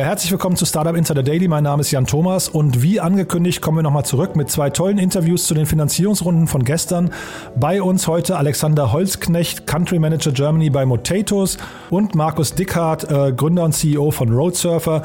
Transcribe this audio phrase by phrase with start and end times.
[0.00, 1.46] Ja, herzlich willkommen zu Startup Insider Daily.
[1.46, 4.96] Mein Name ist Jan Thomas und wie angekündigt kommen wir nochmal zurück mit zwei tollen
[4.96, 7.10] Interviews zu den Finanzierungsrunden von gestern.
[7.54, 11.58] Bei uns heute Alexander Holzknecht, Country Manager Germany bei Motatos
[11.90, 15.02] und Markus Dickhardt, äh, Gründer und CEO von Roadsurfer.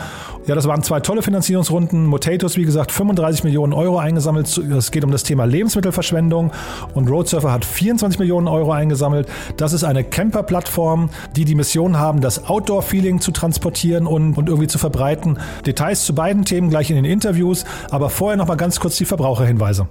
[0.48, 2.06] Ja, das waren zwei tolle Finanzierungsrunden.
[2.06, 4.58] Motatos, wie gesagt, 35 Millionen Euro eingesammelt.
[4.58, 6.54] Es geht um das Thema Lebensmittelverschwendung
[6.94, 9.28] und Roadsurfer hat 24 Millionen Euro eingesammelt.
[9.58, 14.68] Das ist eine Camper-Plattform, die die Mission haben, das Outdoor-Feeling zu transportieren und, und irgendwie
[14.68, 15.40] zu verbreiten.
[15.66, 19.06] Details zu beiden Themen gleich in den Interviews, aber vorher noch mal ganz kurz die
[19.06, 19.88] Verbraucherhinweise.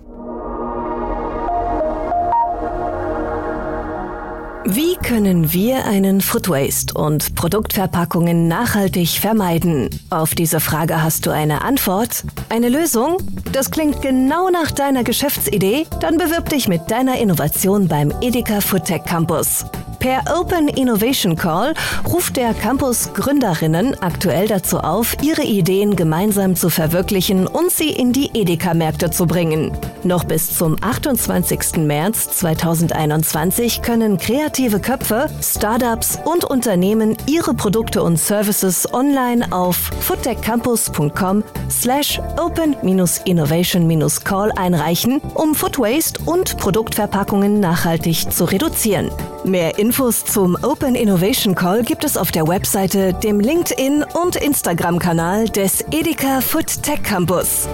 [4.67, 9.91] Wie können wir einen Food Waste und Produktverpackungen nachhaltig vermeiden?
[10.09, 12.25] Auf diese Frage hast du eine Antwort?
[12.49, 13.19] Eine Lösung?
[13.53, 15.87] Das klingt genau nach deiner Geschäftsidee?
[16.01, 19.67] Dann bewirb dich mit deiner Innovation beim Edeka Foodtech Campus.
[20.05, 21.73] Per Open Innovation Call
[22.07, 28.13] ruft der Campus Gründerinnen aktuell dazu auf, ihre Ideen gemeinsam zu verwirklichen und sie in
[28.13, 29.73] die Edeka-Märkte zu bringen.
[30.03, 31.79] Noch bis zum 28.
[31.79, 41.43] März 2021 können kreative Köpfe, Startups und Unternehmen ihre Produkte und Services online auf foodtechcampus.com
[41.71, 49.11] slash open-innovation-call einreichen, um Food Waste und Produktverpackungen nachhaltig zu reduzieren.
[49.45, 55.49] Mehr Infos zum Open Innovation Call gibt es auf der Webseite, dem LinkedIn und Instagram-Kanal
[55.49, 57.69] des Edeka Food Tech Campus.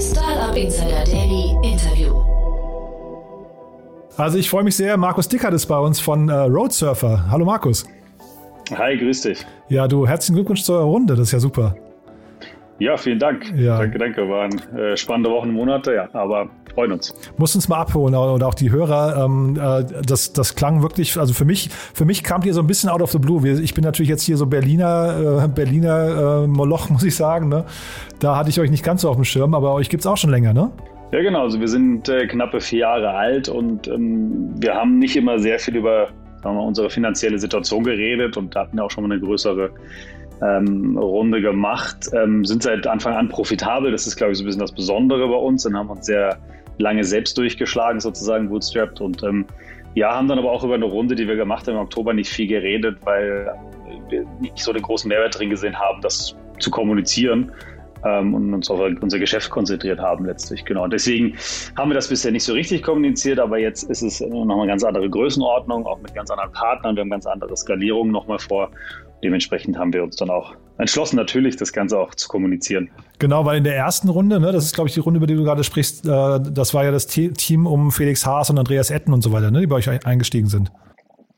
[0.00, 2.12] Startup Insider Daily Interview.
[4.16, 7.30] Also ich freue mich sehr, Markus Dickert ist bei uns von äh, Roadsurfer.
[7.30, 7.86] Hallo Markus.
[8.76, 9.46] Hi, grüß dich.
[9.68, 11.76] Ja, du herzlichen Glückwunsch zur Runde, das ist ja super.
[12.82, 13.44] Ja, vielen Dank.
[13.56, 13.78] Ja.
[13.78, 14.28] Danke, danke.
[14.28, 17.14] Waren äh, spannende Wochen und Monate, ja, aber freuen uns.
[17.36, 19.24] Muss uns mal abholen und auch die Hörer.
[19.24, 22.66] Ähm, äh, das, das klang wirklich, also für mich, für mich kam hier so ein
[22.66, 23.48] bisschen out of the blue.
[23.48, 27.48] Ich bin natürlich jetzt hier so Berliner, äh, Berliner äh, Moloch, muss ich sagen.
[27.48, 27.66] Ne?
[28.18, 30.16] Da hatte ich euch nicht ganz so auf dem Schirm, aber euch gibt es auch
[30.16, 30.72] schon länger, ne?
[31.12, 31.42] Ja, genau.
[31.42, 35.60] Also wir sind äh, knappe vier Jahre alt und ähm, wir haben nicht immer sehr
[35.60, 36.08] viel über
[36.42, 39.70] wir, unsere finanzielle Situation geredet und da hatten wir auch schon mal eine größere
[40.42, 43.92] ähm, Runde gemacht, ähm, sind seit Anfang an profitabel.
[43.92, 46.38] Das ist, glaube ich, so ein bisschen das Besondere bei uns und haben uns sehr
[46.78, 49.46] lange selbst durchgeschlagen, sozusagen bootstrapped und ähm,
[49.94, 52.30] ja, haben dann aber auch über eine Runde, die wir gemacht haben im Oktober, nicht
[52.30, 53.54] viel geredet, weil
[54.08, 57.52] wir nicht so den großen Mehrwert drin gesehen haben, das zu kommunizieren
[58.04, 60.64] ähm, und uns auf unser Geschäft konzentriert haben letztlich.
[60.64, 60.86] Genau.
[60.86, 61.36] deswegen
[61.76, 64.82] haben wir das bisher nicht so richtig kommuniziert, aber jetzt ist es nochmal eine ganz
[64.82, 66.96] andere Größenordnung, auch mit ganz anderen Partnern.
[66.96, 68.70] Wir haben ganz andere Skalierungen nochmal vor.
[69.22, 72.90] Dementsprechend haben wir uns dann auch entschlossen, natürlich das Ganze auch zu kommunizieren.
[73.18, 75.36] Genau, weil in der ersten Runde, ne, das ist, glaube ich, die Runde, über die
[75.36, 79.12] du gerade sprichst, äh, das war ja das Team um Felix Haas und Andreas Etten
[79.12, 80.72] und so weiter, ne, die bei euch eingestiegen sind.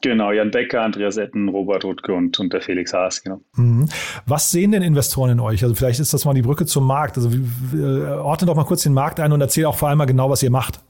[0.04, 3.40] Genau, Jan Becker, Andreas Etten, Robert Rutke und, und der Felix Haas, genau.
[3.56, 3.88] Mhm.
[4.26, 5.62] Was sehen denn Investoren in euch?
[5.62, 7.16] Also vielleicht ist das mal die Brücke zum Markt.
[7.16, 10.04] Also äh, ordne doch mal kurz den Markt ein und erzähl auch vor allem mal
[10.04, 10.80] genau, was ihr macht.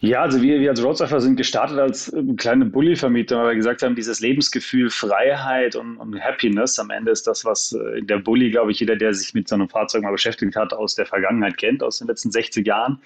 [0.00, 3.82] Ja, also wir, wir als Roadsurfer sind gestartet als äh, kleine Bulli-Vermieter, weil wir gesagt
[3.82, 8.50] haben, dieses Lebensgefühl Freiheit und, und, Happiness am Ende ist das, was äh, der Bulli,
[8.50, 11.56] glaube ich, jeder, der sich mit so einem Fahrzeug mal beschäftigt hat, aus der Vergangenheit
[11.56, 13.00] kennt, aus den letzten 60 Jahren.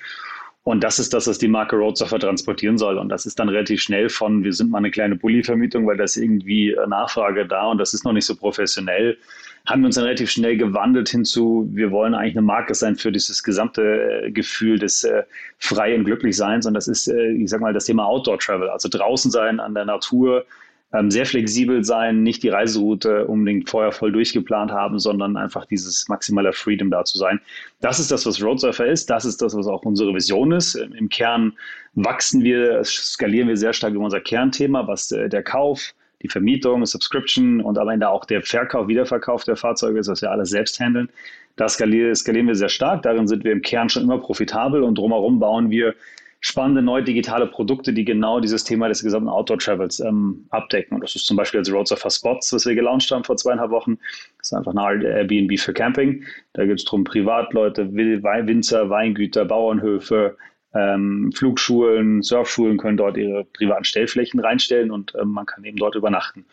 [0.65, 2.99] Und das ist das, was die Marke Roadsurfer transportieren soll.
[2.99, 6.05] Und das ist dann relativ schnell von, wir sind mal eine kleine Bulli-Vermietung, weil da
[6.05, 9.17] ist irgendwie äh, Nachfrage da und das ist noch nicht so professionell,
[9.67, 13.13] haben wir uns dann relativ schnell gewandelt hinzu, wir wollen eigentlich eine Marke sein für
[13.13, 15.23] dieses gesamte äh, Gefühl des äh,
[15.59, 16.67] freien Glücklichseins.
[16.67, 19.75] Und das ist, äh, ich sag mal, das Thema Outdoor Travel, also draußen sein an
[19.75, 20.45] der Natur,
[20.93, 26.09] ähm, sehr flexibel sein, nicht die Reiseroute unbedingt vorher voll durchgeplant haben, sondern einfach dieses
[26.09, 27.41] maximale Freedom da zu sein.
[27.81, 29.09] Das ist das, was Roadsurfer ist.
[29.09, 30.75] Das ist das, was auch unsere Vision ist.
[30.75, 31.53] Im Kern
[31.95, 36.85] wachsen wir, skalieren wir sehr stark über unser Kernthema, was äh, der Kauf, die Vermietung,
[36.85, 40.79] Subscription und am Ende auch der Verkauf, Wiederverkauf der Fahrzeuge ist, was wir alles selbst
[40.81, 41.09] handeln.
[41.57, 43.03] Da skalieren, skalieren wir sehr stark.
[43.03, 45.95] Darin sind wir im Kern schon immer profitabel und drumherum bauen wir
[46.41, 50.95] spannende neue digitale Produkte, die genau dieses Thema des gesamten Outdoor-Travels ähm, abdecken.
[50.95, 53.71] Und das ist zum Beispiel das Roads of Spots, was wir gelauncht haben vor zweieinhalb
[53.71, 53.99] Wochen.
[54.39, 56.25] Das ist einfach eine Airbnb für Camping.
[56.55, 60.37] Da geht es darum, Privatleute, Winzer, Weingüter, Bauernhöfe,
[60.75, 65.95] ähm, Flugschulen, Surfschulen können dort ihre privaten Stellflächen reinstellen und ähm, man kann eben dort
[65.95, 66.45] übernachten.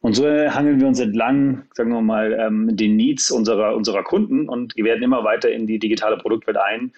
[0.00, 4.48] Und so hangeln wir uns entlang, sagen wir mal, ähm, den Needs unserer, unserer Kunden
[4.48, 6.92] und wir werden immer weiter in die digitale Produktwelt ein,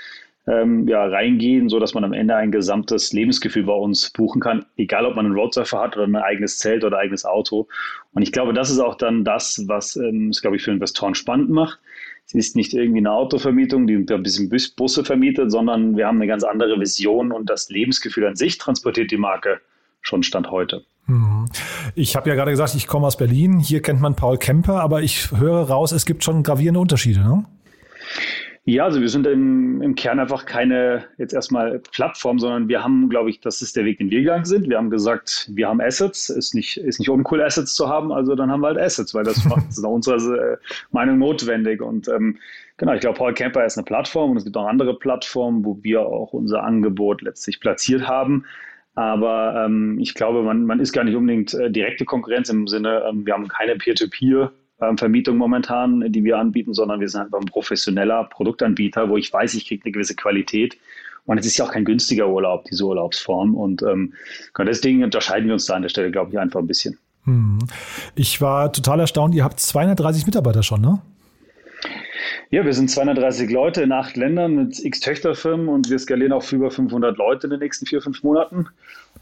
[0.48, 4.64] ähm, ja, reingehen, so dass man am Ende ein gesamtes Lebensgefühl bei uns buchen kann,
[4.76, 7.68] egal ob man einen Roadsurfer hat oder ein eigenes Zelt oder ein eigenes Auto.
[8.12, 11.14] Und ich glaube, das ist auch dann das, was ähm, es, glaube ich, für Investoren
[11.14, 11.80] spannend macht.
[12.26, 16.26] Es ist nicht irgendwie eine Autovermietung, die ein bisschen Busse vermietet, sondern wir haben eine
[16.26, 19.60] ganz andere Vision und das Lebensgefühl an sich transportiert die Marke
[20.00, 20.84] schon Stand heute.
[21.06, 21.46] Mhm.
[21.94, 23.60] Ich habe ja gerade gesagt, ich komme aus Berlin.
[23.60, 27.20] Hier kennt man Paul Kemper, aber ich höre raus, es gibt schon gravierende Unterschiede.
[27.20, 27.44] Ne?
[28.68, 33.08] Ja, also wir sind im, im Kern einfach keine jetzt erstmal Plattform, sondern wir haben,
[33.08, 34.68] glaube ich, das ist der Weg, den wir gegangen sind.
[34.68, 38.34] Wir haben gesagt, wir haben Assets, ist nicht, ist nicht uncool, Assets zu haben, also
[38.34, 40.56] dann haben wir halt Assets, weil das macht nach unserer äh,
[40.90, 41.80] Meinung notwendig.
[41.80, 42.38] Und ähm,
[42.76, 45.78] genau, ich glaube, Paul Camper ist eine Plattform und es gibt auch andere Plattformen, wo
[45.82, 48.46] wir auch unser Angebot letztlich platziert haben.
[48.96, 53.04] Aber ähm, ich glaube, man, man ist gar nicht unbedingt äh, direkte Konkurrenz im Sinne,
[53.08, 54.50] ähm, wir haben keine Peer-to-Peer.
[54.80, 59.32] Ähm, Vermietung momentan, die wir anbieten, sondern wir sind einfach ein professioneller Produktanbieter, wo ich
[59.32, 60.76] weiß, ich kriege eine gewisse Qualität.
[61.24, 63.54] Und es ist ja auch kein günstiger Urlaub, diese Urlaubsform.
[63.54, 64.14] Und ähm,
[64.58, 66.98] deswegen unterscheiden wir uns da an der Stelle, glaube ich, einfach ein bisschen.
[67.24, 67.58] Hm.
[68.14, 71.00] Ich war total erstaunt, ihr habt 230 Mitarbeiter schon, ne?
[72.50, 76.52] Ja, wir sind 230 Leute in acht Ländern mit x Töchterfirmen und wir skalieren auf
[76.52, 78.68] über 500 Leute in den nächsten vier, fünf Monaten.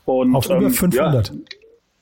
[0.05, 1.29] Und, auf über ähm, 500?
[1.29, 1.35] Ja,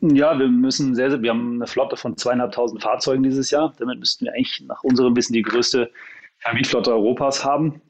[0.02, 3.72] ja, wir müssen sehr, sehr, wir haben eine Flotte von zweieinhalbtausend Fahrzeugen dieses Jahr.
[3.78, 5.90] Damit müssten wir eigentlich nach unserem Wissen die größte
[6.38, 7.80] Vermietflotte Europas haben.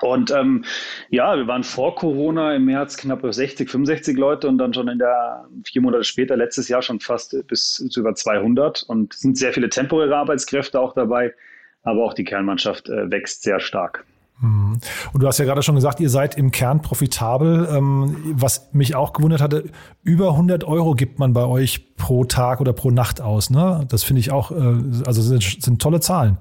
[0.00, 0.64] Und ähm,
[1.10, 4.98] ja, wir waren vor Corona im März knapp 60, 65 Leute und dann schon in
[4.98, 8.84] der vier Monate später, letztes Jahr schon fast bis zu über 200.
[8.84, 11.34] Und sind sehr viele temporäre Arbeitskräfte auch dabei,
[11.82, 14.04] aber auch die Kernmannschaft äh, wächst sehr stark.
[14.40, 14.78] Mhm.
[15.12, 17.68] Und du hast ja gerade schon gesagt, ihr seid im Kern profitabel.
[17.70, 19.64] Ähm, was mich auch gewundert hatte,
[20.02, 23.50] über 100 Euro gibt man bei euch pro Tag oder pro Nacht aus.
[23.50, 23.84] Ne?
[23.88, 26.38] Das finde ich auch, äh, also sind, sind tolle Zahlen.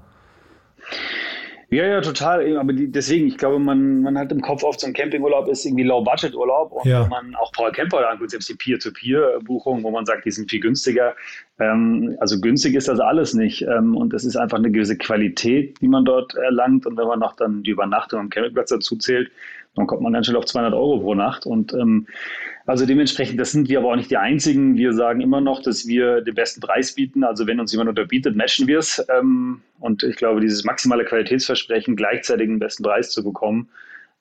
[1.69, 2.57] Ja, ja, total.
[2.57, 5.65] Aber die, deswegen, ich glaube, man, man hat im Kopf oft so ein Campingurlaub ist
[5.65, 6.71] irgendwie Low-Budget-Urlaub.
[6.71, 7.03] Und ja.
[7.03, 10.61] wenn man auch Paul Camper anguckt, selbst die Peer-to-Peer-Buchungen, wo man sagt, die sind viel
[10.61, 11.13] günstiger.
[11.59, 13.63] Ähm, also günstig ist das alles nicht.
[13.63, 16.85] Ähm, und es ist einfach eine gewisse Qualität, die man dort erlangt.
[16.85, 19.29] Und wenn man noch dann die Übernachtung am Campingplatz dazu zählt,
[19.75, 21.45] dann kommt man ganz schnell auf 200 Euro pro Nacht.
[21.45, 22.07] Und ähm,
[22.67, 24.75] also dementsprechend, das sind wir aber auch nicht die Einzigen.
[24.75, 27.23] Wir sagen immer noch, dass wir den besten Preis bieten.
[27.23, 29.03] Also wenn uns jemand unterbietet, matchen wir es.
[29.17, 33.69] Ähm, und ich glaube, dieses maximale Qualitätsversprechen, gleichzeitig den besten Preis zu bekommen,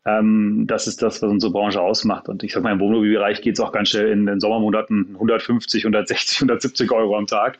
[0.05, 2.29] ähm, das ist das, was unsere Branche ausmacht.
[2.29, 5.85] Und ich sage mal, im Wohnmobilbereich geht es auch ganz schnell in den Sommermonaten 150,
[5.85, 7.59] 160, 170 Euro am Tag.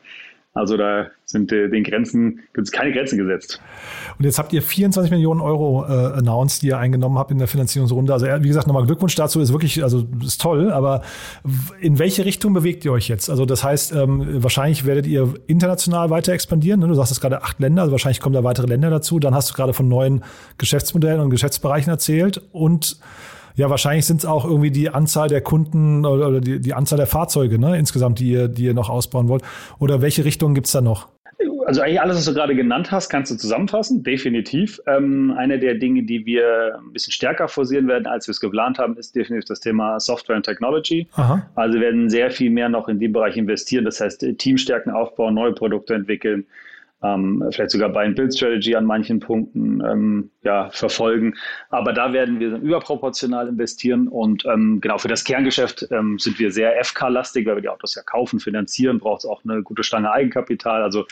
[0.57, 3.61] Also da sind äh, den Grenzen, gibt es keine Grenzen gesetzt.
[4.17, 7.47] Und jetzt habt ihr 24 Millionen Euro äh, announced, die ihr eingenommen habt in der
[7.47, 8.11] Finanzierungsrunde.
[8.11, 11.03] Also wie gesagt, nochmal Glückwunsch dazu, ist wirklich, also ist toll, aber
[11.79, 13.29] in welche Richtung bewegt ihr euch jetzt?
[13.29, 16.79] Also das heißt, ähm, wahrscheinlich werdet ihr international weiter expandieren.
[16.79, 16.87] Ne?
[16.87, 19.19] Du sagst es gerade acht Länder, also wahrscheinlich kommen da weitere Länder dazu.
[19.19, 20.23] Dann hast du gerade von neuen
[20.57, 22.97] Geschäftsmodellen und Geschäftsbereichen erzählt und
[23.57, 27.07] ja, wahrscheinlich sind es auch irgendwie die Anzahl der Kunden oder die, die Anzahl der
[27.07, 29.41] Fahrzeuge ne, insgesamt, die ihr, die ihr noch ausbauen wollt.
[29.79, 31.07] Oder welche Richtungen gibt es da noch?
[31.65, 34.79] Also eigentlich alles, was du gerade genannt hast, kannst du zusammenfassen, definitiv.
[34.85, 38.77] Ähm, eine der Dinge, die wir ein bisschen stärker forcieren werden, als wir es geplant
[38.77, 41.07] haben, ist definitiv das Thema Software und Technology.
[41.15, 41.45] Aha.
[41.55, 45.33] Also wir werden sehr viel mehr noch in dem Bereich investieren, das heißt Teamstärken aufbauen,
[45.33, 46.45] neue Produkte entwickeln,
[47.03, 51.35] ähm, vielleicht sogar and Build Strategy an manchen Punkten ähm, ja, verfolgen.
[51.69, 56.51] Aber da werden wir überproportional investieren und ähm, genau für das Kerngeschäft ähm, sind wir
[56.51, 60.11] sehr FK-lastig, weil wir die Autos ja kaufen, finanzieren, braucht es auch eine gute Stange
[60.11, 60.81] Eigenkapital.
[60.81, 61.05] Also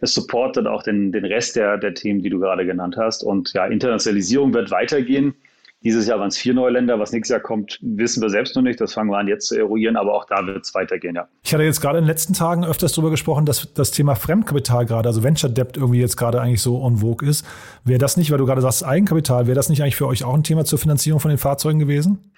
[0.00, 3.22] es supportet auch den, den Rest der, der Themen, die du gerade genannt hast.
[3.22, 5.34] Und ja, Internationalisierung wird weitergehen.
[5.82, 6.98] Dieses Jahr waren es vier neue Länder.
[6.98, 8.80] Was nächstes Jahr kommt, wissen wir selbst noch nicht.
[8.80, 11.26] Das fangen wir an jetzt zu eruieren, aber auch da wird es weitergehen, ja.
[11.42, 14.84] Ich hatte jetzt gerade in den letzten Tagen öfters darüber gesprochen, dass das Thema Fremdkapital
[14.84, 17.46] gerade, also Venture Debt irgendwie jetzt gerade eigentlich so on vogue ist.
[17.84, 20.34] Wäre das nicht, weil du gerade sagst Eigenkapital, wäre das nicht eigentlich für euch auch
[20.34, 22.30] ein Thema zur Finanzierung von den Fahrzeugen gewesen?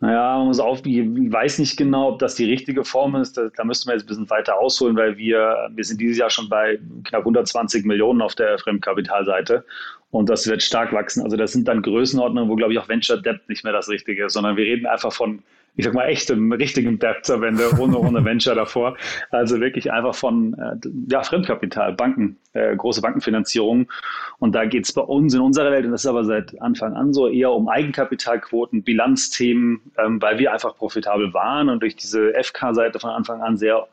[0.00, 3.38] Naja, man muss auf, ich weiß nicht genau, ob das die richtige Form ist.
[3.38, 6.28] Da, da müssten wir jetzt ein bisschen weiter ausholen, weil wir, wir sind dieses Jahr
[6.28, 9.64] schon bei knapp 120 Millionen auf der Fremdkapitalseite.
[10.10, 11.22] Und das wird stark wachsen.
[11.22, 14.26] Also das sind dann Größenordnungen, wo, glaube ich, auch Venture Debt nicht mehr das Richtige
[14.26, 15.42] ist, sondern wir reden einfach von,
[15.76, 18.96] ich sag mal, echtem, richtigem Debt am Ende, ohne, ohne Venture davor.
[19.30, 20.76] Also wirklich einfach von äh,
[21.10, 23.90] ja, Fremdkapital, Banken, äh, große Bankenfinanzierung.
[24.38, 26.94] Und da geht es bei uns in unserer Welt, und das ist aber seit Anfang
[26.94, 32.32] an so, eher um Eigenkapitalquoten, Bilanzthemen, ähm, weil wir einfach profitabel waren und durch diese
[32.32, 33.86] FK-Seite von Anfang an sehr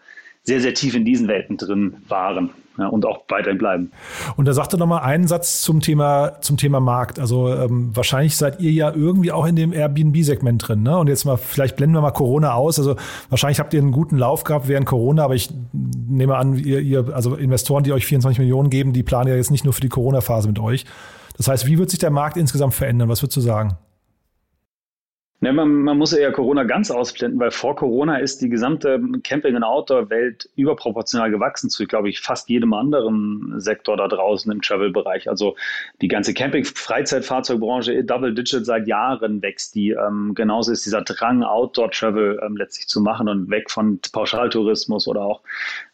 [0.46, 3.92] sehr, sehr tief in diesen Welten drin waren ja, und auch weiterhin bleiben.
[4.36, 7.20] Und da sagte noch mal einen Satz zum Thema, zum Thema Markt.
[7.20, 10.82] Also ähm, wahrscheinlich seid ihr ja irgendwie auch in dem Airbnb-Segment drin.
[10.84, 10.98] Ne?
[10.98, 12.80] Und jetzt mal, vielleicht blenden wir mal Corona aus.
[12.80, 12.96] Also
[13.30, 17.14] wahrscheinlich habt ihr einen guten Lauf gehabt während Corona, aber ich nehme an, ihr, ihr
[17.14, 19.90] also Investoren, die euch 24 Millionen geben, die planen ja jetzt nicht nur für die
[19.90, 20.86] Corona-Phase mit euch.
[21.38, 23.10] Das heißt, wie wird sich der Markt insgesamt verändern?
[23.10, 23.78] Was würdest du sagen?
[25.44, 29.58] Ja, man, man, muss eher Corona ganz ausblenden, weil vor Corona ist die gesamte Camping-
[29.58, 35.30] und Outdoor-Welt überproportional gewachsen zu, glaube ich, fast jedem anderen Sektor da draußen im Travel-Bereich.
[35.30, 35.58] Also
[36.02, 39.92] die ganze Camping-Freizeitfahrzeugbranche, Double Digit seit Jahren wächst die.
[39.92, 45.24] Ähm, genauso ist dieser Drang, Outdoor-Travel ähm, letztlich zu machen und weg von Pauschaltourismus oder
[45.24, 45.42] auch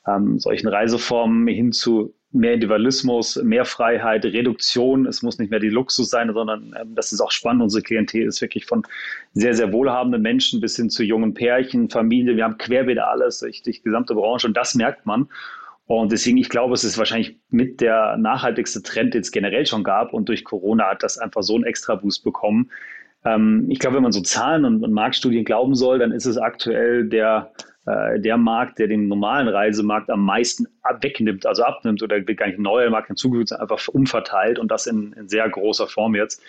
[0.05, 5.07] ähm, solchen Reiseformen hin zu mehr Individualismus, mehr Freiheit, Reduktion.
[5.07, 7.63] Es muss nicht mehr die Luxus sein, sondern ähm, das ist auch spannend.
[7.63, 8.83] Unsere Klientel ist wirklich von
[9.33, 12.37] sehr, sehr wohlhabenden Menschen bis hin zu jungen Pärchen, Familien.
[12.37, 15.27] Wir haben querbeet alles durch die gesamte Branche und das merkt man.
[15.87, 19.83] Und deswegen, ich glaube, es ist wahrscheinlich mit der nachhaltigste Trend, den es generell schon
[19.83, 20.13] gab.
[20.13, 22.69] Und durch Corona hat das einfach so einen extra Boost bekommen.
[23.25, 26.37] Ähm, ich glaube, wenn man so Zahlen und, und Marktstudien glauben soll, dann ist es
[26.37, 27.51] aktuell der
[27.89, 30.67] äh, der Markt, der den normalen Reisemarkt am meisten
[31.01, 35.27] wegnimmt, also abnimmt oder gar nicht neuer Markt hinzugefügt, einfach umverteilt und das in, in
[35.27, 36.41] sehr großer Form jetzt.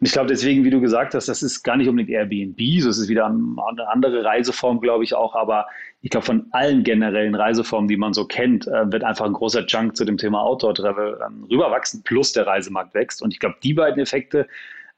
[0.00, 2.88] Und ich glaube deswegen, wie du gesagt hast, das ist gar nicht unbedingt Airbnb, so
[2.88, 5.66] ist es wieder eine andere Reiseform, glaube ich auch, aber
[6.00, 9.64] ich glaube, von allen generellen Reiseformen, die man so kennt, äh, wird einfach ein großer
[9.66, 13.22] Junk zu dem Thema Outdoor-Travel ähm, rüberwachsen, plus der Reisemarkt wächst.
[13.22, 14.48] Und ich glaube, die beiden Effekte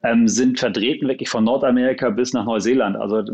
[0.04, 2.96] ähm, sind vertreten wirklich von Nordamerika bis nach Neuseeland.
[2.96, 3.24] Also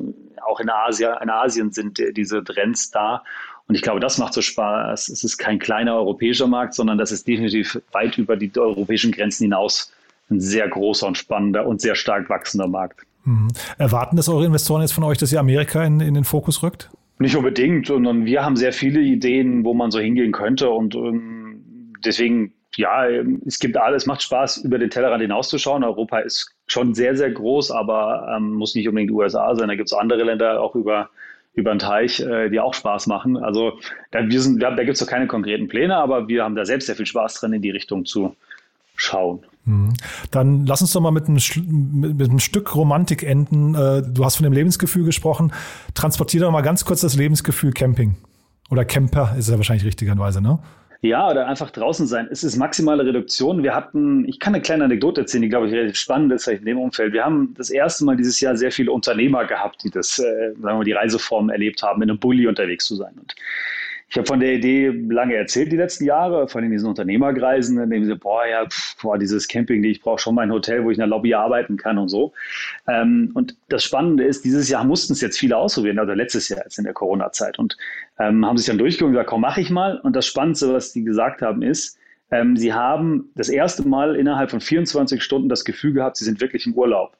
[0.47, 3.23] auch in, Asia, in Asien sind diese Trends da.
[3.67, 5.09] Und ich glaube, das macht so Spaß.
[5.11, 9.45] Es ist kein kleiner europäischer Markt, sondern das ist definitiv weit über die europäischen Grenzen
[9.45, 9.93] hinaus
[10.31, 13.01] ein sehr großer und spannender und sehr stark wachsender Markt.
[13.25, 13.49] Mhm.
[13.79, 16.91] Erwarten das eure Investoren jetzt von euch, dass ihr Amerika in, in den Fokus rückt?
[17.19, 20.71] Nicht unbedingt, sondern wir haben sehr viele Ideen, wo man so hingehen könnte.
[20.71, 23.07] Und ähm, deswegen, ja,
[23.47, 25.85] es gibt alles, macht Spaß, über den Tellerrand hinauszuschauen.
[25.85, 29.69] Europa ist schon sehr, sehr groß, aber ähm, muss nicht unbedingt USA sein.
[29.69, 31.11] Da gibt es andere Länder auch über,
[31.55, 33.37] über den Teich, äh, die auch Spaß machen.
[33.37, 33.73] Also
[34.13, 36.95] da, wir da gibt es noch keine konkreten Pläne, aber wir haben da selbst sehr
[36.95, 38.37] viel Spaß drin, in die Richtung zu
[38.95, 39.41] schauen.
[39.65, 39.95] Mhm.
[40.31, 41.39] Dann lass uns doch mal mit einem,
[42.17, 43.75] mit einem Stück Romantik enden.
[43.75, 45.53] Äh, du hast von dem Lebensgefühl gesprochen.
[45.95, 48.15] Transportier doch mal ganz kurz das Lebensgefühl Camping.
[48.71, 50.61] Oder Camper ist ja wahrscheinlich richtigerweise, ne?
[51.03, 52.29] Ja, oder einfach draußen sein.
[52.31, 53.63] Es ist maximale Reduktion.
[53.63, 56.67] Wir hatten, ich kann eine kleine Anekdote erzählen, die, glaube ich, relativ spannend ist in
[56.67, 57.15] dem Umfeld.
[57.15, 60.63] Wir haben das erste Mal dieses Jahr sehr viele Unternehmer gehabt, die das, äh, sagen
[60.63, 63.15] wir mal, die Reiseform erlebt haben, in einem Bulli unterwegs zu sein.
[63.19, 63.35] Und
[64.11, 68.05] ich habe von der Idee lange erzählt die letzten Jahre, von diesen Unternehmerkreisen, in dem
[68.05, 71.03] sie, boah, ja, pff, boah, dieses Camping, ich brauche schon mein Hotel, wo ich in
[71.03, 72.33] der Lobby arbeiten kann und so.
[72.89, 76.61] Ähm, und das Spannende ist, dieses Jahr mussten es jetzt viele ausprobieren, also letztes Jahr
[76.65, 77.77] jetzt in der Corona-Zeit und
[78.19, 79.99] ähm, haben sich dann durchgegangen und gesagt, komm, mache ich mal.
[80.01, 81.97] Und das Spannendste, was die gesagt haben, ist,
[82.33, 86.41] ähm, sie haben das erste Mal innerhalb von 24 Stunden das Gefühl gehabt, sie sind
[86.41, 87.17] wirklich im Urlaub.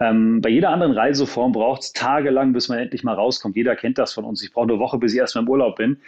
[0.00, 3.54] Ähm, bei jeder anderen Reiseform braucht es tagelang, bis man endlich mal rauskommt.
[3.56, 4.42] Jeder kennt das von uns.
[4.42, 5.98] Ich brauche eine Woche, bis ich erstmal im Urlaub bin.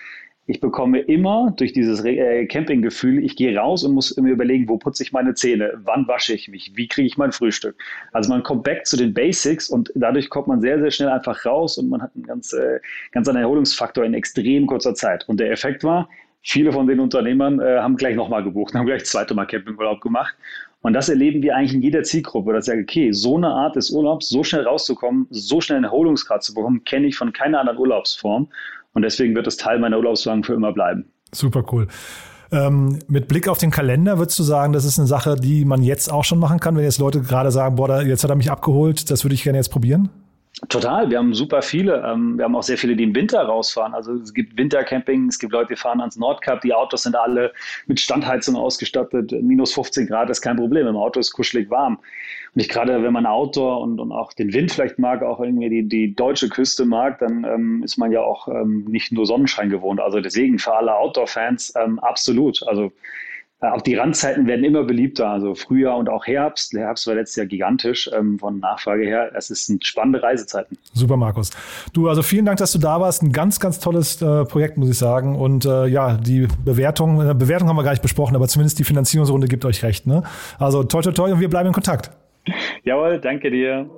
[0.46, 4.76] Ich bekomme immer durch dieses äh, Campinggefühl, ich gehe raus und muss mir überlegen, wo
[4.76, 7.76] putze ich meine Zähne, wann wasche ich mich, wie kriege ich mein Frühstück.
[8.12, 11.46] Also man kommt back zu den Basics und dadurch kommt man sehr, sehr schnell einfach
[11.46, 12.80] raus und man hat einen ganz, äh,
[13.12, 15.28] ganz anderen Erholungsfaktor in extrem kurzer Zeit.
[15.28, 16.08] Und der Effekt war,
[16.42, 20.00] viele von den Unternehmern äh, haben gleich nochmal gebucht, haben gleich das zweite Mal Campingurlaub
[20.00, 20.34] gemacht.
[20.82, 23.76] Und das erleben wir eigentlich in jeder Zielgruppe, dass ich sage, okay, so eine Art
[23.76, 27.60] des Urlaubs, so schnell rauszukommen, so schnell einen Erholungsgrad zu bekommen, kenne ich von keiner
[27.60, 28.48] anderen Urlaubsform.
[28.92, 31.06] Und deswegen wird es Teil meiner Urlaubswagen für immer bleiben.
[31.32, 31.86] Super cool.
[32.50, 35.82] Ähm, mit Blick auf den Kalender würdest du sagen, das ist eine Sache, die man
[35.82, 38.50] jetzt auch schon machen kann, wenn jetzt Leute gerade sagen, boah, jetzt hat er mich
[38.50, 40.10] abgeholt, das würde ich gerne jetzt probieren?
[40.68, 42.04] Total, wir haben super viele.
[42.06, 43.94] Ähm, wir haben auch sehr viele, die im Winter rausfahren.
[43.94, 46.60] Also es gibt Wintercamping, es gibt Leute, die fahren ans Nordkap.
[46.60, 47.52] Die Autos sind alle
[47.86, 49.32] mit Standheizung ausgestattet.
[49.42, 50.86] Minus 15 Grad ist kein Problem.
[50.86, 51.98] Im Auto ist kuschelig warm.
[52.54, 55.68] Und ich gerade, wenn man Outdoor und, und auch den Wind vielleicht mag, auch irgendwie
[55.68, 59.68] die, die deutsche Küste mag, dann ähm, ist man ja auch ähm, nicht nur Sonnenschein
[59.68, 60.00] gewohnt.
[60.00, 62.62] Also deswegen für alle Outdoor-Fans ähm, absolut.
[62.68, 62.92] Also
[63.62, 66.72] auch die Randzeiten werden immer beliebter, also Frühjahr und auch Herbst.
[66.72, 69.30] Der Herbst war letztes Jahr gigantisch ähm, von Nachfrage her.
[69.34, 70.76] Es sind spannende Reisezeiten.
[70.92, 71.50] Super, Markus.
[71.92, 73.22] Du, also vielen Dank, dass du da warst.
[73.22, 75.36] Ein ganz, ganz tolles äh, Projekt, muss ich sagen.
[75.36, 78.84] Und äh, ja, die Bewertung, äh, Bewertung haben wir gar nicht besprochen, aber zumindest die
[78.84, 80.06] Finanzierungsrunde gibt euch recht.
[80.06, 80.24] Ne?
[80.58, 82.10] Also toi, toi, toi und wir bleiben in Kontakt.
[82.82, 83.88] Jawohl, danke dir.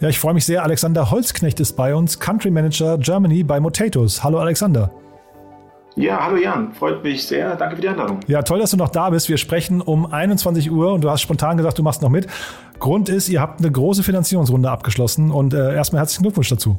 [0.00, 0.62] Ja, ich freue mich sehr.
[0.62, 4.22] Alexander Holzknecht ist bei uns, Country Manager Germany bei Motatos.
[4.22, 4.92] Hallo Alexander.
[5.96, 7.56] Ja, hallo Jan, freut mich sehr.
[7.56, 8.20] Danke für die Einladung.
[8.28, 9.28] Ja, toll, dass du noch da bist.
[9.28, 12.28] Wir sprechen um 21 Uhr und du hast spontan gesagt, du machst noch mit.
[12.78, 16.78] Grund ist, ihr habt eine große Finanzierungsrunde abgeschlossen und äh, erstmal herzlichen Glückwunsch dazu.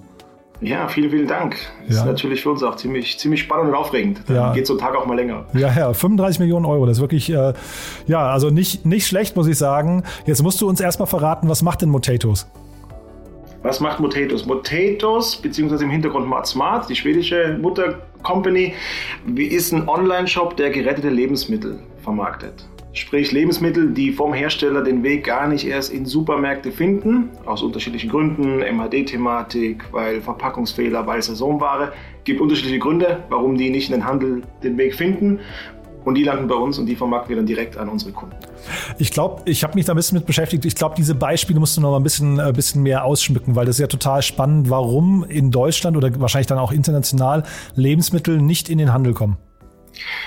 [0.62, 1.58] Ja, vielen, vielen Dank.
[1.90, 1.96] Ja.
[1.96, 4.22] Ist natürlich für uns auch ziemlich, ziemlich spannend und aufregend.
[4.28, 4.54] Dann ja.
[4.54, 5.46] geht so ein Tag auch mal länger.
[5.54, 7.54] Ja, ja, 35 Millionen Euro, das ist wirklich, äh,
[8.08, 10.04] ja, also nicht, nicht schlecht, muss ich sagen.
[10.26, 12.48] Jetzt musst du uns erstmal verraten, was macht denn Motatos?
[13.62, 14.46] Was macht Motatos?
[14.46, 18.74] Motatos, beziehungsweise im Hintergrund Mart Smart, die schwedische Mutter, Company
[19.36, 22.70] ist ein Online-Shop, der gerettete Lebensmittel vermarktet.
[22.94, 28.10] Sprich Lebensmittel, die vom Hersteller den Weg gar nicht erst in Supermärkte finden, aus unterschiedlichen
[28.10, 31.92] Gründen, MHD-Thematik, weil Verpackungsfehler, weil Saisonware.
[32.24, 35.40] Gibt unterschiedliche Gründe, warum die nicht in den Handel den Weg finden.
[36.06, 38.36] Und die landen bei uns und die vermarkten wir dann direkt an unsere Kunden.
[38.98, 40.66] Ich glaube, ich habe mich da ein bisschen mit beschäftigt.
[40.66, 43.56] Ich glaube, diese Beispiele musst du noch mal ein bisschen, ein äh, bisschen mehr ausschmücken,
[43.56, 47.44] weil das ist ja total spannend, warum in Deutschland oder wahrscheinlich dann auch international
[47.76, 49.38] Lebensmittel nicht in den Handel kommen.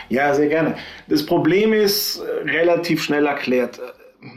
[0.09, 0.76] Ja, sehr gerne.
[1.09, 3.81] Das Problem ist äh, relativ schnell erklärt.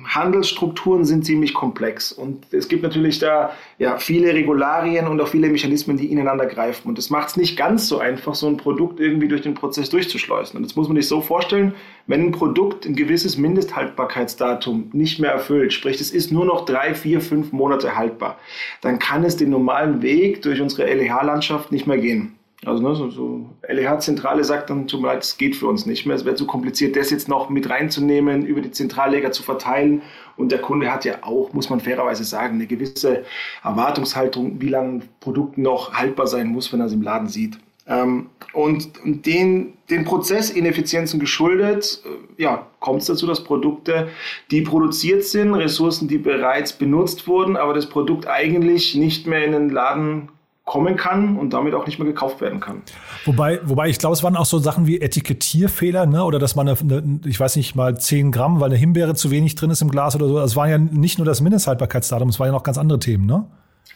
[0.05, 5.47] Handelsstrukturen sind ziemlich komplex und es gibt natürlich da ja viele Regularien und auch viele
[5.49, 6.87] Mechanismen, die ineinander greifen.
[6.87, 9.91] Und das macht es nicht ganz so einfach, so ein Produkt irgendwie durch den Prozess
[9.91, 10.57] durchzuschleusen.
[10.57, 11.75] Und das muss man sich so vorstellen,
[12.07, 16.95] wenn ein Produkt ein gewisses Mindesthaltbarkeitsdatum nicht mehr erfüllt, sprich es ist nur noch drei,
[16.95, 18.39] vier, fünf Monate haltbar,
[18.81, 22.35] dann kann es den normalen Weg durch unsere LEH-Landschaft nicht mehr gehen.
[22.65, 26.05] Also ne, so, so LEH-Zentrale sagt dann, tut mir leid, das geht für uns nicht
[26.05, 26.15] mehr.
[26.15, 30.01] Es wäre zu kompliziert, das jetzt noch mit reinzunehmen, über die Zentralleger zu verteilen.
[30.37, 33.23] Und der Kunde hat ja auch, muss man fairerweise sagen, eine gewisse
[33.63, 37.57] Erwartungshaltung, wie lange ein Produkt noch haltbar sein muss, wenn er es im Laden sieht.
[37.87, 44.09] Ähm, und den, den Prozessineffizienzen geschuldet, äh, ja, kommt es dazu, dass Produkte,
[44.49, 49.51] die produziert sind, Ressourcen, die bereits benutzt wurden, aber das Produkt eigentlich nicht mehr in
[49.51, 50.29] den Laden
[50.65, 52.81] kommen kann und damit auch nicht mehr gekauft werden kann.
[53.23, 56.23] Wobei, wobei ich glaube, es waren auch so Sachen wie Etikettierfehler, ne?
[56.23, 59.53] oder dass man, eine, ich weiß nicht, mal 10 Gramm, weil eine Himbeere zu wenig
[59.53, 60.39] drin ist im Glas oder so.
[60.39, 63.45] Es war ja nicht nur das Mindesthaltbarkeitsdatum, es waren ja noch ganz andere Themen, ne?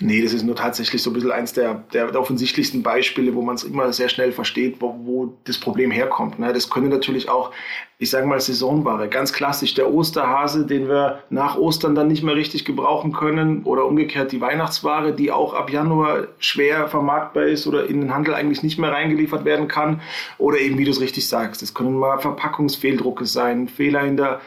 [0.01, 3.55] Nee, das ist nur tatsächlich so ein bisschen eins der, der, offensichtlichsten Beispiele, wo man
[3.55, 6.39] es immer sehr schnell versteht, wo, wo das Problem herkommt.
[6.39, 6.53] Ne?
[6.53, 7.51] Das können natürlich auch,
[7.97, 9.09] ich sage mal, Saisonware.
[9.09, 13.63] Ganz klassisch der Osterhase, den wir nach Ostern dann nicht mehr richtig gebrauchen können.
[13.63, 18.33] Oder umgekehrt die Weihnachtsware, die auch ab Januar schwer vermarktbar ist oder in den Handel
[18.35, 19.99] eigentlich nicht mehr reingeliefert werden kann.
[20.37, 24.39] Oder eben, wie du es richtig sagst, das können mal Verpackungsfehldrucke sein, Fehler in der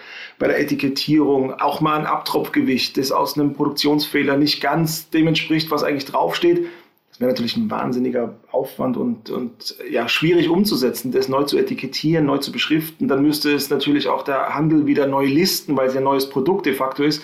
[0.43, 5.71] bei der Etikettierung, auch mal ein Abtropfgewicht, das aus einem Produktionsfehler nicht ganz dem entspricht,
[5.71, 6.67] was eigentlich draufsteht.
[7.09, 12.27] Das wäre natürlich ein wahnsinniger Aufwand und, und ja, schwierig umzusetzen, das neu zu etikettieren,
[12.27, 13.07] neu zu beschriften.
[13.07, 16.29] Dann müsste es natürlich auch der Handel wieder neu listen, weil es ja ein neues
[16.29, 17.23] Produkt de facto ist.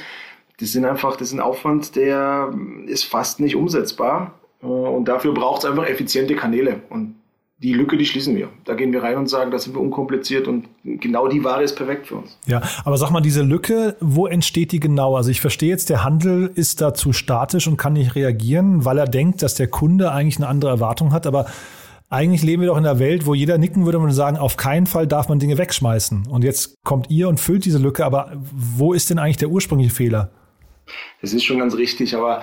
[0.61, 2.55] Das sind einfach, das ist ein Aufwand, der
[2.87, 4.38] ist fast nicht umsetzbar.
[4.61, 6.83] Und dafür braucht es einfach effiziente Kanäle.
[6.88, 7.16] Und
[7.61, 8.51] die Lücke, die schließen wir.
[8.64, 11.75] Da gehen wir rein und sagen, da sind wir unkompliziert und genau die Ware ist
[11.75, 12.38] perfekt für uns.
[12.47, 15.16] Ja, aber sag mal, diese Lücke, wo entsteht die genau?
[15.16, 18.99] Also ich verstehe jetzt, der Handel ist da zu statisch und kann nicht reagieren, weil
[18.99, 21.47] er denkt, dass der Kunde eigentlich eine andere Erwartung hat, aber
[22.11, 24.87] eigentlich leben wir doch in einer Welt, wo jeder nicken würde und sagen, auf keinen
[24.87, 26.29] Fall darf man Dinge wegschmeißen.
[26.29, 29.94] Und jetzt kommt ihr und füllt diese Lücke, aber wo ist denn eigentlich der ursprüngliche
[29.94, 30.31] Fehler?
[31.21, 32.42] Das ist schon ganz richtig, aber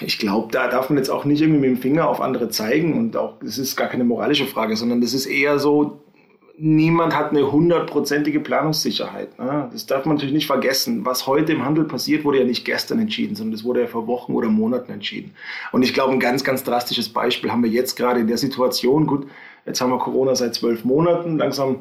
[0.00, 2.98] ich glaube, da darf man jetzt auch nicht irgendwie mit dem Finger auf andere zeigen
[2.98, 6.00] und auch, das ist gar keine moralische Frage, sondern das ist eher so,
[6.60, 9.38] niemand hat eine hundertprozentige Planungssicherheit.
[9.38, 9.68] Ne?
[9.72, 11.04] Das darf man natürlich nicht vergessen.
[11.06, 14.06] Was heute im Handel passiert, wurde ja nicht gestern entschieden, sondern das wurde ja vor
[14.06, 15.34] Wochen oder Monaten entschieden.
[15.72, 19.06] Und ich glaube, ein ganz, ganz drastisches Beispiel haben wir jetzt gerade in der Situation.
[19.06, 19.26] Gut,
[19.64, 21.38] jetzt haben wir Corona seit zwölf Monaten.
[21.38, 21.80] Langsam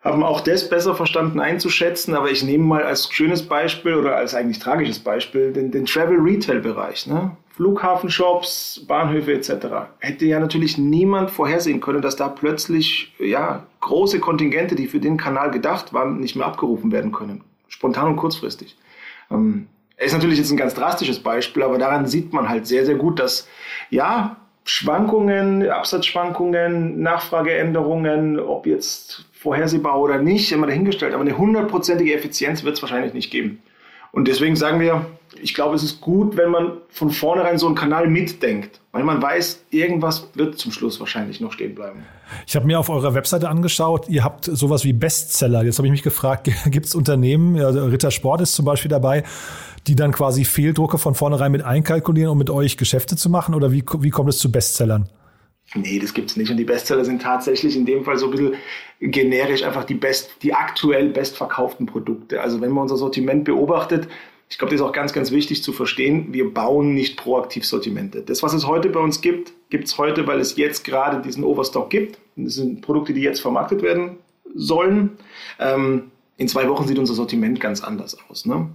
[0.00, 2.14] haben auch das besser verstanden einzuschätzen.
[2.14, 7.06] Aber ich nehme mal als schönes Beispiel oder als eigentlich tragisches Beispiel den, den Travel-Retail-Bereich.
[7.06, 7.36] Ne?
[7.54, 9.50] Flughafenshops, Bahnhöfe etc.
[9.98, 15.18] Hätte ja natürlich niemand vorhersehen können, dass da plötzlich ja, große Kontingente, die für den
[15.18, 17.44] Kanal gedacht waren, nicht mehr abgerufen werden können.
[17.68, 18.78] Spontan und kurzfristig.
[19.30, 19.66] Ähm,
[19.98, 23.18] ist natürlich jetzt ein ganz drastisches Beispiel, aber daran sieht man halt sehr, sehr gut,
[23.18, 23.46] dass
[23.90, 31.14] ja, Schwankungen, Absatzschwankungen, Nachfrageänderungen, ob jetzt vorhersehbar oder nicht, immer dahingestellt.
[31.14, 33.62] Aber eine hundertprozentige Effizienz wird es wahrscheinlich nicht geben.
[34.12, 35.06] Und deswegen sagen wir,
[35.40, 39.22] ich glaube, es ist gut, wenn man von vornherein so einen Kanal mitdenkt, weil man
[39.22, 42.04] weiß, irgendwas wird zum Schluss wahrscheinlich noch stehen bleiben.
[42.46, 45.62] Ich habe mir auf eurer Webseite angeschaut, ihr habt sowas wie Bestseller.
[45.62, 49.22] Jetzt habe ich mich gefragt, gibt es Unternehmen, also Ritter Sport ist zum Beispiel dabei,
[49.86, 53.54] die dann quasi Fehldrucke von vornherein mit einkalkulieren, um mit euch Geschäfte zu machen?
[53.54, 55.08] Oder wie, wie kommt es zu Bestsellern?
[55.74, 56.50] Nee, das gibt es nicht.
[56.50, 58.54] Und die Bestseller sind tatsächlich in dem Fall so ein bisschen
[59.00, 62.40] generisch einfach die, best, die aktuell bestverkauften Produkte.
[62.40, 64.08] Also wenn man unser Sortiment beobachtet,
[64.48, 68.22] ich glaube, das ist auch ganz, ganz wichtig zu verstehen, wir bauen nicht proaktiv Sortimente.
[68.22, 71.44] Das, was es heute bei uns gibt, gibt es heute, weil es jetzt gerade diesen
[71.44, 72.18] Overstock gibt.
[72.34, 74.16] Das sind Produkte, die jetzt vermarktet werden
[74.52, 75.18] sollen.
[75.60, 78.44] Ähm, in zwei Wochen sieht unser Sortiment ganz anders aus.
[78.44, 78.70] Ne?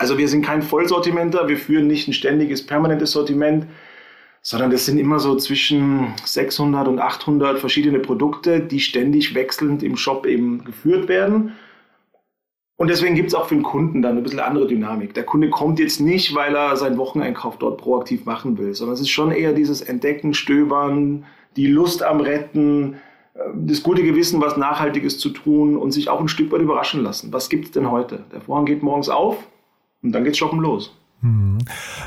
[0.00, 3.66] Also wir sind kein Vollsortimenter, wir führen nicht ein ständiges, permanentes Sortiment,
[4.40, 9.98] sondern das sind immer so zwischen 600 und 800 verschiedene Produkte, die ständig wechselnd im
[9.98, 11.52] Shop eben geführt werden.
[12.78, 15.12] Und deswegen gibt es auch für den Kunden dann ein bisschen andere Dynamik.
[15.12, 19.02] Der Kunde kommt jetzt nicht, weil er seinen Wocheneinkauf dort proaktiv machen will, sondern es
[19.02, 22.94] ist schon eher dieses Entdecken, Stöbern, die Lust am Retten,
[23.34, 27.02] äh, das gute Gewissen, was Nachhaltiges zu tun und sich auch ein Stück weit überraschen
[27.02, 27.34] lassen.
[27.34, 28.24] Was gibt es denn heute?
[28.32, 29.36] Der Vorhang geht morgens auf
[30.02, 30.94] und dann geht's shoppen los.
[31.20, 31.58] Hm.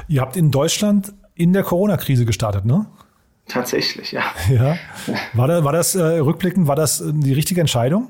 [0.07, 2.87] Ihr habt in Deutschland in der Corona-Krise gestartet, ne?
[3.47, 4.23] Tatsächlich, ja.
[4.49, 4.77] ja.
[5.33, 8.09] War, da, war das äh, rückblickend, war das äh, die richtige Entscheidung?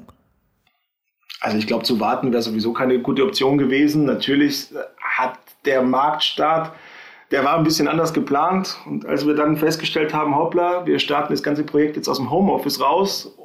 [1.39, 4.05] Also ich glaube, zu warten wäre sowieso keine gute Option gewesen.
[4.05, 6.73] Natürlich äh, hat der Marktstart,
[7.31, 8.77] der war ein bisschen anders geplant.
[8.85, 12.29] Und als wir dann festgestellt haben, hoppla, wir starten das ganze Projekt jetzt aus dem
[12.29, 13.35] Homeoffice raus,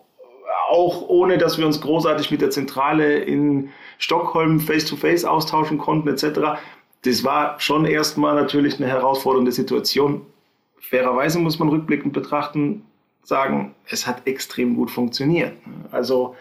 [0.68, 6.08] auch ohne dass wir uns großartig mit der Zentrale in Stockholm face-to-face -face austauschen konnten
[6.08, 6.60] etc.,
[7.04, 10.22] das war schon erstmal natürlich eine herausfordernde Situation.
[10.80, 12.84] Fairerweise muss man rückblickend betrachten,
[13.22, 15.52] sagen, es hat extrem gut funktioniert.
[15.92, 16.34] Also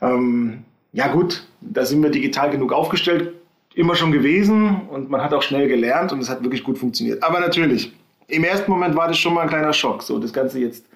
[0.00, 3.34] ähm, ja gut, da sind wir digital genug aufgestellt,
[3.74, 7.22] immer schon gewesen und man hat auch schnell gelernt und es hat wirklich gut funktioniert.
[7.22, 7.92] Aber natürlich,
[8.28, 10.86] im ersten Moment war das schon mal ein kleiner Schock, so das Ganze jetzt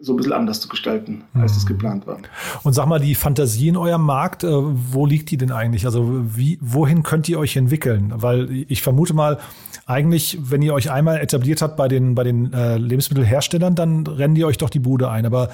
[0.00, 1.68] so ein bisschen anders zu gestalten, als es mhm.
[1.68, 2.18] geplant war.
[2.62, 5.86] Und sag mal, die Fantasie in eurem Markt, äh, wo liegt die denn eigentlich?
[5.86, 8.12] Also wie, wohin könnt ihr euch entwickeln?
[8.14, 9.38] Weil ich vermute mal,
[9.86, 14.34] eigentlich, wenn ihr euch einmal etabliert habt bei den, bei den äh, Lebensmittelherstellern, dann rennen
[14.34, 15.26] die euch doch die Bude ein.
[15.26, 15.48] Aber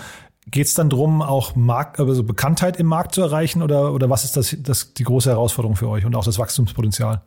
[0.50, 4.24] geht es dann darum, auch Markt, also Bekanntheit im Markt zu erreichen oder, oder was
[4.24, 7.22] ist das, das die große Herausforderung für euch und auch das Wachstumspotenzial?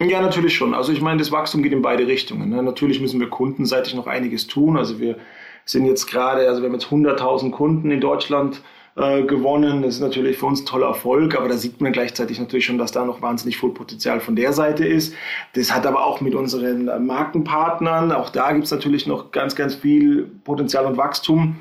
[0.00, 0.74] Ja, natürlich schon.
[0.74, 2.48] Also ich meine, das Wachstum geht in beide Richtungen.
[2.50, 2.62] Ne?
[2.62, 4.76] Natürlich müssen wir kundenseitig noch einiges tun.
[4.76, 5.16] Also wir
[5.64, 8.62] sind jetzt gerade, also wir haben jetzt 100.000 Kunden in Deutschland
[8.96, 9.82] äh, gewonnen.
[9.82, 12.78] Das ist natürlich für uns ein toller Erfolg, aber da sieht man gleichzeitig natürlich schon,
[12.78, 15.14] dass da noch wahnsinnig viel Potenzial von der Seite ist.
[15.54, 19.74] Das hat aber auch mit unseren Markenpartnern, auch da gibt es natürlich noch ganz, ganz
[19.74, 21.56] viel Potenzial und Wachstum.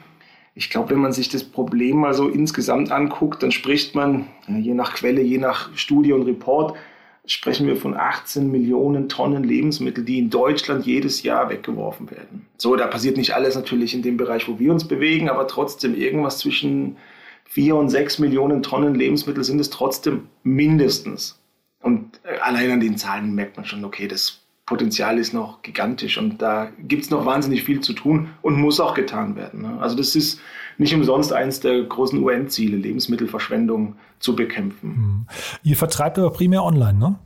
[0.54, 4.76] Ich glaube, wenn man sich das Problem mal so insgesamt anguckt, dann spricht man, je
[4.76, 6.76] nach Quelle, je nach Studie und Report,
[7.26, 12.48] sprechen wir von 18 Millionen Tonnen Lebensmittel, die in Deutschland jedes Jahr weggeworfen werden.
[12.58, 15.96] So, da passiert nicht alles natürlich in dem Bereich, wo wir uns bewegen, aber trotzdem
[15.96, 16.98] irgendwas zwischen
[17.46, 21.40] 4 und 6 Millionen Tonnen Lebensmittel sind es trotzdem mindestens.
[21.82, 26.42] Und allein an den Zahlen merkt man schon, okay, das Potenzial ist noch gigantisch und
[26.42, 29.64] da gibt es noch wahnsinnig viel zu tun und muss auch getan werden.
[29.64, 29.78] Ne?
[29.82, 30.40] Also das ist
[30.78, 34.90] nicht umsonst eines der großen UN-Ziele, Lebensmittelverschwendung zu bekämpfen.
[34.90, 35.28] Mhm.
[35.64, 37.20] Ihr vertreibt aber primär online, ne?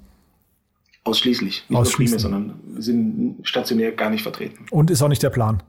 [1.04, 1.65] Ausschließlich.
[1.69, 2.23] Nicht Ausschließlich.
[2.23, 4.65] nur primär, sondern wir sind stationär gar nicht vertreten.
[4.71, 5.62] Und ist auch nicht der Plan?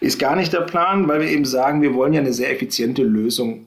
[0.00, 3.02] Ist gar nicht der Plan, weil wir eben sagen, wir wollen ja eine sehr effiziente
[3.02, 3.66] Lösung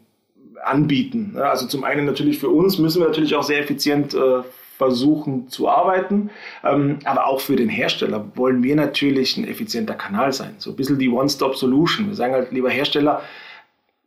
[0.63, 1.37] anbieten.
[1.37, 4.41] Also zum einen natürlich für uns müssen wir natürlich auch sehr effizient äh,
[4.79, 6.31] versuchen zu arbeiten.
[6.63, 10.55] Ähm, aber auch für den Hersteller wollen wir natürlich ein effizienter Kanal sein.
[10.57, 12.07] So ein bisschen die One-Stop-Solution.
[12.07, 13.21] Wir sagen halt, lieber Hersteller,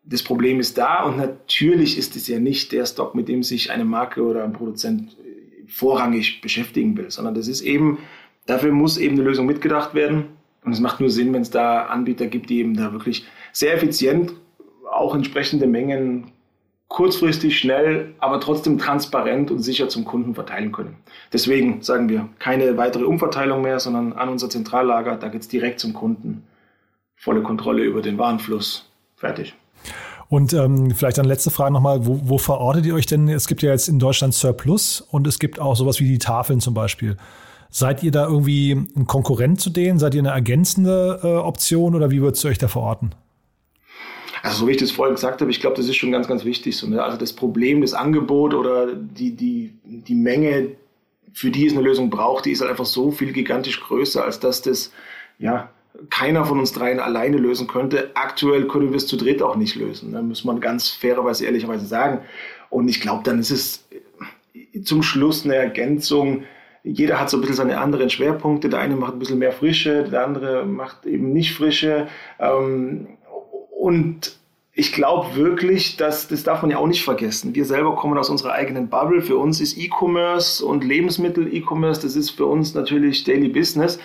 [0.05, 3.71] das Problem ist da und natürlich ist es ja nicht der Stock, mit dem sich
[3.71, 5.17] eine Marke oder ein Produzent
[5.69, 7.99] vorrangig beschäftigen will, sondern das ist eben,
[8.47, 10.25] dafür muss eben eine Lösung mitgedacht werden.
[10.65, 13.75] Und es macht nur Sinn, wenn es da Anbieter gibt, die eben da wirklich sehr
[13.75, 14.33] effizient
[14.91, 16.32] auch entsprechende Mengen
[16.93, 20.97] kurzfristig, schnell, aber trotzdem transparent und sicher zum Kunden verteilen können.
[21.33, 25.81] Deswegen sagen wir keine weitere Umverteilung mehr, sondern an unser Zentrallager, da geht es direkt
[25.81, 26.45] zum Kunden.
[27.17, 28.91] Volle Kontrolle über den Warenfluss.
[29.17, 29.55] Fertig.
[30.29, 33.27] Und ähm, vielleicht eine letzte Frage nochmal, wo, wo verortet ihr euch denn?
[33.29, 36.61] Es gibt ja jetzt in Deutschland Surplus und es gibt auch sowas wie die Tafeln
[36.61, 37.17] zum Beispiel.
[37.71, 39.99] Seid ihr da irgendwie ein Konkurrent zu denen?
[39.99, 43.15] Seid ihr eine ergänzende äh, Option oder wie würdest du euch da verorten?
[44.43, 46.45] Also so wie ich das vorhin gesagt habe, ich glaube, das ist schon ganz, ganz
[46.45, 46.77] wichtig.
[46.77, 47.03] So, ne?
[47.03, 50.73] Also das Problem, das Angebot oder die, die, die Menge,
[51.33, 54.41] für die es eine Lösung braucht, die ist halt einfach so viel gigantisch größer, als
[54.41, 54.93] dass das
[55.39, 55.71] ja
[56.11, 58.11] keiner von uns dreien alleine lösen könnte.
[58.15, 60.11] Aktuell können wir es zu dritt auch nicht lösen.
[60.11, 60.23] Ne?
[60.23, 62.21] Muss man ganz fairerweise, ehrlicherweise sagen.
[62.71, 63.87] Und ich glaube, dann ist es
[64.85, 66.45] zum Schluss eine Ergänzung.
[66.83, 68.69] Jeder hat so ein bisschen seine anderen Schwerpunkte.
[68.69, 72.09] Der eine macht ein bisschen mehr Frische, der andere macht eben nicht Frische.
[72.41, 73.07] Ähm,
[73.83, 74.39] und
[74.75, 77.53] ich glaube wirklich, dass das darf man ja auch nicht vergessen.
[77.57, 79.23] Wir selber kommen aus unserer eigenen Bubble.
[79.23, 83.99] Für uns ist E-Commerce und Lebensmittel-E-Commerce, das ist für uns natürlich Daily Business.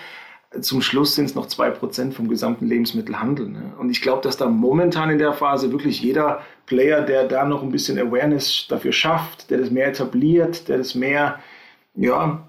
[0.60, 3.50] Zum Schluss sind es noch zwei Prozent vom gesamten Lebensmittelhandel.
[3.50, 3.72] Ne?
[3.78, 7.62] Und ich glaube, dass da momentan in der Phase wirklich jeder Player, der da noch
[7.62, 11.38] ein bisschen Awareness dafür schafft, der das mehr etabliert, der das mehr,
[11.94, 12.48] ja,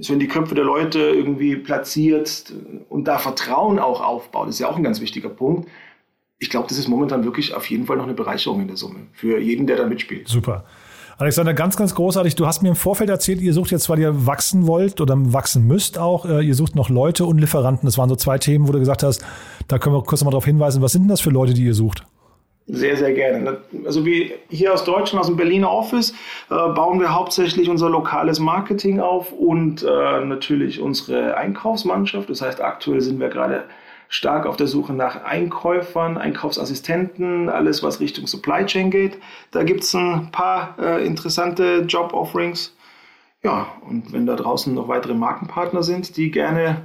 [0.00, 2.52] so in die Köpfe der Leute irgendwie platziert
[2.88, 5.68] und da Vertrauen auch aufbaut, das ist ja auch ein ganz wichtiger Punkt
[6.40, 9.00] ich glaube, das ist momentan wirklich auf jeden Fall noch eine Bereicherung in der Summe
[9.12, 10.26] für jeden, der da mitspielt.
[10.26, 10.64] Super.
[11.18, 12.34] Alexander, ganz, ganz großartig.
[12.34, 15.66] Du hast mir im Vorfeld erzählt, ihr sucht jetzt, weil ihr wachsen wollt oder wachsen
[15.66, 17.86] müsst auch, äh, ihr sucht noch Leute und Lieferanten.
[17.86, 19.22] Das waren so zwei Themen, wo du gesagt hast,
[19.68, 20.80] da können wir kurz mal darauf hinweisen.
[20.80, 22.04] Was sind denn das für Leute, die ihr sucht?
[22.68, 23.58] Sehr, sehr gerne.
[23.84, 26.12] Also wie hier aus Deutschland, aus dem Berliner Office,
[26.48, 32.30] äh, bauen wir hauptsächlich unser lokales Marketing auf und äh, natürlich unsere Einkaufsmannschaft.
[32.30, 33.64] Das heißt, aktuell sind wir gerade
[34.10, 39.18] stark auf der Suche nach Einkäufern, Einkaufsassistenten, alles was Richtung Supply Chain geht.
[39.52, 42.76] Da gibt es ein paar äh, interessante Job-Offerings.
[43.42, 46.84] Ja, und wenn da draußen noch weitere Markenpartner sind, die gerne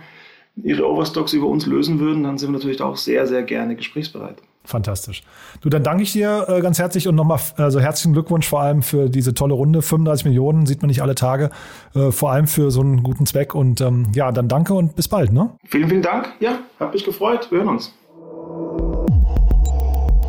[0.64, 4.42] ihre Overstocks über uns lösen würden, dann sind wir natürlich auch sehr, sehr gerne gesprächsbereit.
[4.66, 5.22] Fantastisch.
[5.62, 8.82] Du, dann danke ich dir äh, ganz herzlich und nochmal also herzlichen Glückwunsch vor allem
[8.82, 9.82] für diese tolle Runde.
[9.82, 11.52] 35 Millionen sieht man nicht alle Tage,
[11.94, 13.54] äh, vor allem für so einen guten Zweck.
[13.54, 15.32] Und ähm, ja, dann danke und bis bald.
[15.32, 15.52] Ne?
[15.66, 16.34] Vielen, vielen Dank.
[16.40, 17.48] Ja, hat mich gefreut.
[17.52, 17.94] Wir hören uns.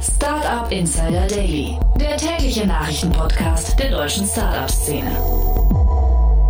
[0.01, 5.11] Startup Insider Daily, der tägliche Nachrichtenpodcast der deutschen Startup-Szene.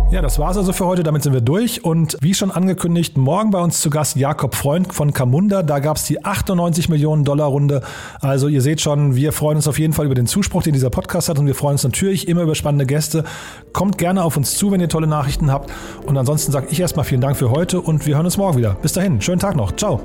[0.09, 1.03] Ja, das war's also für heute.
[1.03, 1.83] Damit sind wir durch.
[1.83, 5.63] Und wie schon angekündigt, morgen bei uns zu Gast Jakob Freund von Camunda.
[5.63, 7.81] Da gab's die 98 Millionen Dollar Runde.
[8.21, 10.89] Also ihr seht schon, wir freuen uns auf jeden Fall über den Zuspruch, den dieser
[10.89, 11.39] Podcast hat.
[11.39, 13.25] Und wir freuen uns natürlich immer über spannende Gäste.
[13.73, 15.71] Kommt gerne auf uns zu, wenn ihr tolle Nachrichten habt.
[16.05, 18.75] Und ansonsten sage ich erstmal vielen Dank für heute und wir hören uns morgen wieder.
[18.81, 19.75] Bis dahin, schönen Tag noch.
[19.75, 19.99] Ciao.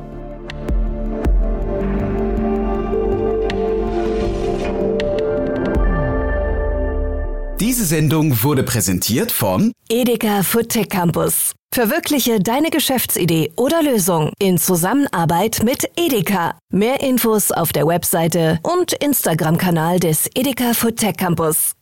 [7.72, 11.54] Diese Sendung wurde präsentiert von Edeka Foodtech Campus.
[11.74, 16.58] Verwirkliche deine Geschäftsidee oder Lösung in Zusammenarbeit mit Edeka.
[16.70, 21.72] Mehr Infos auf der Webseite und Instagram-Kanal des Edeka Foodtech Campus.